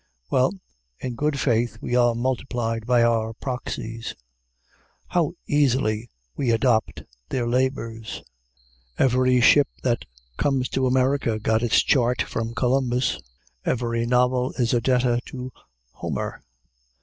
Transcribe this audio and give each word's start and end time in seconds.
Well, 0.31 0.53
in 0.99 1.13
good 1.13 1.39
faith, 1.39 1.77
we 1.79 1.95
are 1.95 2.15
multiplied 2.15 2.87
by 2.87 3.03
our 3.03 3.33
proxies. 3.35 4.15
How 5.09 5.33
easily 5.45 6.09
we 6.35 6.49
adopt 6.49 7.03
their 7.29 7.47
labors. 7.47 8.23
Every 8.97 9.39
ship 9.41 9.67
that 9.83 10.05
comes 10.37 10.69
to 10.69 10.87
America 10.87 11.37
got 11.37 11.61
its 11.61 11.83
chart 11.83 12.23
from 12.23 12.55
Columbus. 12.55 13.19
Every 13.63 14.07
novel 14.07 14.53
is 14.53 14.73
a 14.73 14.81
debtor 14.81 15.19
to 15.27 15.51
Homer. 15.91 16.41